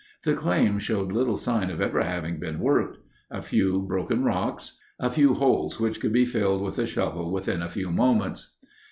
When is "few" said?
3.43-3.83, 5.11-5.35, 7.69-7.91